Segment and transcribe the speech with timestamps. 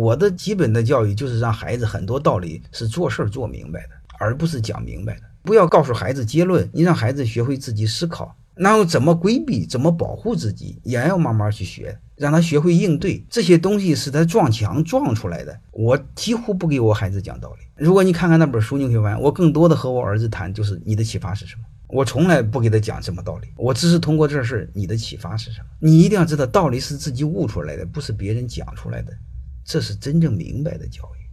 [0.00, 5.22] 我的基本的教育就是让孩子很多道理是做事儿做明白的，而不是讲明白的。
[5.42, 13.22] 不要告诉孩子结论，你让孩子学会自己思考，然后怎么规避、怎么保护自己，也要慢慢去学，让他学会应对。
[13.28, 15.60] 这些东西是他撞墙撞出来的。
[15.70, 17.66] 我几乎不给我孩子讲道理。
[17.76, 21.62] 如果你看看那本书，你会发现，我更多的和我儿子谈就是你的启发是什么。
[21.88, 25.66] 我从来不给他讲什么道理，我只是通过这事你的启发是什么？
[25.78, 29.12] 你一定要知道，道理是自己悟出来的，不是别人讲出来的，
[29.70, 31.29] 这是真正明白的教育。